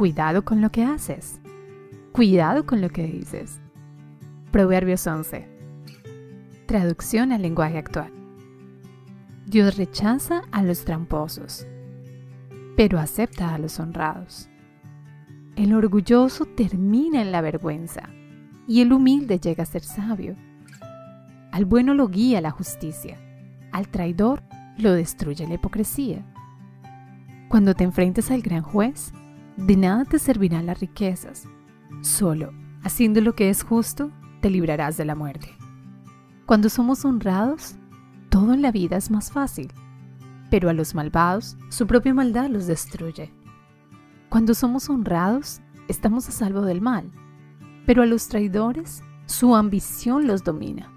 [0.00, 1.42] Cuidado con lo que haces.
[2.12, 3.60] Cuidado con lo que dices.
[4.50, 5.46] Proverbios 11.
[6.64, 8.10] Traducción al lenguaje actual.
[9.44, 11.66] Dios rechaza a los tramposos,
[12.78, 14.48] pero acepta a los honrados.
[15.56, 18.08] El orgulloso termina en la vergüenza
[18.66, 20.34] y el humilde llega a ser sabio.
[21.52, 23.18] Al bueno lo guía la justicia,
[23.70, 24.42] al traidor
[24.78, 26.24] lo destruye la hipocresía.
[27.50, 29.12] Cuando te enfrentes al gran juez,
[29.60, 31.46] de nada te servirán las riquezas.
[32.00, 35.48] Solo, haciendo lo que es justo, te librarás de la muerte.
[36.46, 37.76] Cuando somos honrados,
[38.30, 39.72] todo en la vida es más fácil,
[40.50, 43.32] pero a los malvados su propia maldad los destruye.
[44.28, 47.10] Cuando somos honrados, estamos a salvo del mal,
[47.86, 50.90] pero a los traidores su ambición los domina.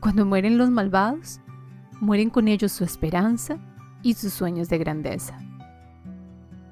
[0.00, 1.40] Cuando mueren los malvados,
[2.00, 3.58] mueren con ellos su esperanza
[4.02, 5.38] y sus sueños de grandeza.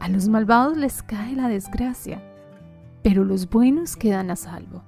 [0.04, 2.20] A los malvados les cae la desgracia,
[3.02, 4.82] pero los buenos quedan a salvo.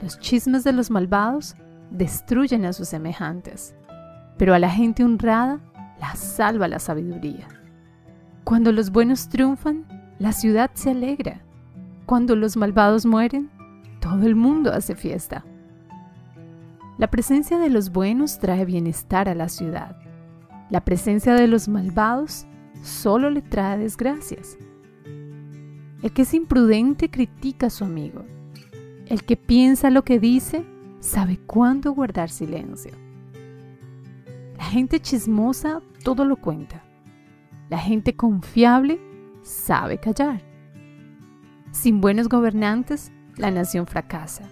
[0.00, 1.56] Los chismes de los malvados
[1.90, 3.74] destruyen a sus semejantes,
[4.36, 5.58] pero a la gente honrada
[5.98, 7.48] la salva la sabiduría.
[8.44, 9.84] Cuando los buenos triunfan,
[10.20, 11.40] la ciudad se alegra.
[12.06, 13.50] Cuando los malvados mueren,
[13.98, 15.44] todo el mundo hace fiesta.
[16.98, 19.96] La presencia de los buenos trae bienestar a la ciudad.
[20.70, 22.46] La presencia de los malvados
[22.82, 24.58] solo le trae desgracias.
[26.02, 28.24] El que es imprudente critica a su amigo.
[29.06, 30.64] El que piensa lo que dice
[31.00, 32.92] sabe cuándo guardar silencio.
[34.56, 36.84] La gente chismosa todo lo cuenta.
[37.68, 39.00] La gente confiable
[39.42, 40.42] sabe callar.
[41.70, 44.44] Sin buenos gobernantes, la nación fracasa.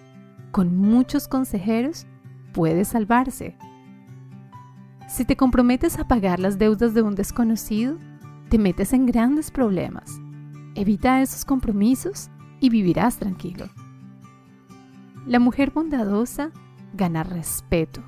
[0.51, 2.07] Con muchos consejeros,
[2.53, 3.57] puede salvarse.
[5.07, 7.97] Si te comprometes a pagar las deudas de un desconocido,
[8.49, 10.19] te metes en grandes problemas.
[10.75, 13.67] Evita esos compromisos y vivirás tranquilo.
[15.25, 16.51] La mujer bondadosa
[16.93, 18.01] gana respeto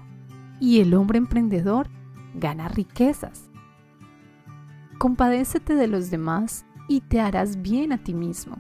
[0.59, 1.89] y el hombre emprendedor
[2.35, 3.49] gana riquezas.
[4.97, 8.57] Compadécete de los demás y te harás bien a ti mismo.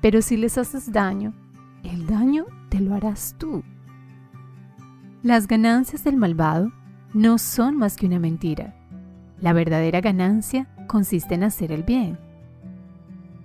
[0.00, 1.32] Pero si les haces daño,
[1.84, 3.62] el daño te lo harás tú.
[5.22, 6.72] Las ganancias del malvado
[7.14, 8.74] no son más que una mentira.
[9.40, 12.18] La verdadera ganancia consiste en hacer el bien.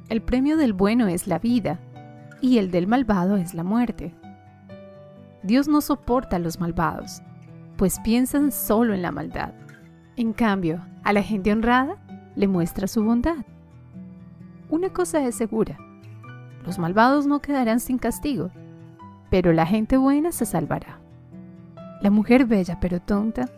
[0.09, 1.79] El premio del bueno es la vida
[2.41, 4.13] y el del malvado es la muerte.
[5.43, 7.21] Dios no soporta a los malvados,
[7.77, 9.53] pues piensan solo en la maldad.
[10.15, 11.97] En cambio, a la gente honrada
[12.35, 13.45] le muestra su bondad.
[14.69, 15.77] Una cosa es segura,
[16.67, 18.51] los malvados no quedarán sin castigo,
[19.29, 20.99] pero la gente buena se salvará.
[22.01, 23.49] La mujer bella pero tonta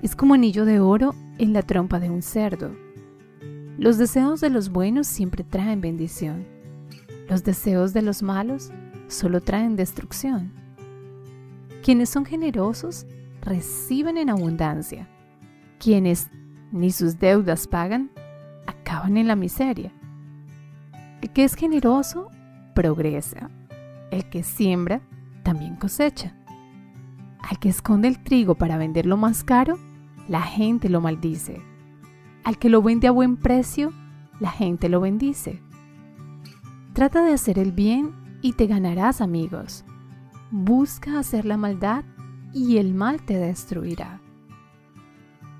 [0.00, 2.74] es como anillo de oro en la trompa de un cerdo.
[3.76, 6.46] Los deseos de los buenos siempre traen bendición.
[7.28, 8.70] Los deseos de los malos
[9.08, 10.52] solo traen destrucción.
[11.82, 13.04] Quienes son generosos
[13.42, 15.08] reciben en abundancia.
[15.80, 16.30] Quienes
[16.70, 18.12] ni sus deudas pagan
[18.66, 19.92] acaban en la miseria.
[21.20, 22.30] El que es generoso
[22.76, 23.50] progresa.
[24.12, 25.02] El que siembra
[25.42, 26.36] también cosecha.
[27.40, 29.78] Al que esconde el trigo para venderlo más caro,
[30.28, 31.73] la gente lo maldice.
[32.44, 33.92] Al que lo vende a buen precio,
[34.38, 35.62] la gente lo bendice.
[36.92, 38.12] Trata de hacer el bien
[38.42, 39.84] y te ganarás amigos.
[40.50, 42.04] Busca hacer la maldad
[42.52, 44.20] y el mal te destruirá.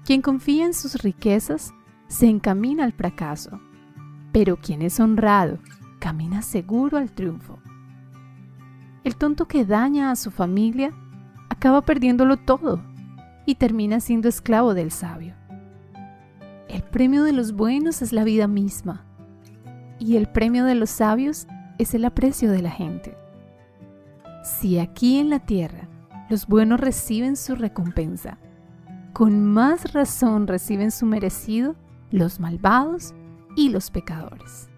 [0.04, 1.74] Quien confía en sus riquezas
[2.06, 3.60] se encamina al fracaso,
[4.32, 5.58] pero quien es honrado
[5.98, 7.58] camina seguro al triunfo.
[9.02, 10.90] El tonto que daña a su familia
[11.48, 12.82] acaba perdiéndolo todo
[13.46, 15.34] y termina siendo esclavo del sabio.
[16.68, 19.04] El premio de los buenos es la vida misma
[19.98, 21.46] y el premio de los sabios
[21.78, 23.16] es el aprecio de la gente.
[24.42, 25.88] Si aquí en la tierra
[26.28, 28.38] los buenos reciben su recompensa,
[29.12, 31.76] con más razón reciben su merecido
[32.10, 33.14] los malvados
[33.56, 34.68] y los pecadores.